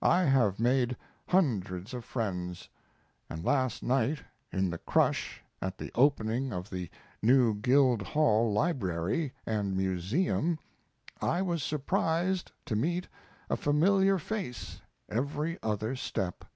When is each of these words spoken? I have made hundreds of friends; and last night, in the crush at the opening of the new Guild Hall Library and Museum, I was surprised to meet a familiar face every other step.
I 0.00 0.22
have 0.22 0.58
made 0.58 0.96
hundreds 1.26 1.92
of 1.92 2.02
friends; 2.02 2.70
and 3.28 3.44
last 3.44 3.82
night, 3.82 4.22
in 4.50 4.70
the 4.70 4.78
crush 4.78 5.42
at 5.60 5.76
the 5.76 5.90
opening 5.94 6.54
of 6.54 6.70
the 6.70 6.88
new 7.20 7.54
Guild 7.54 8.00
Hall 8.00 8.50
Library 8.50 9.34
and 9.44 9.76
Museum, 9.76 10.58
I 11.20 11.42
was 11.42 11.62
surprised 11.62 12.50
to 12.64 12.76
meet 12.76 13.08
a 13.50 13.58
familiar 13.58 14.18
face 14.18 14.80
every 15.10 15.58
other 15.62 15.96
step. 15.96 16.46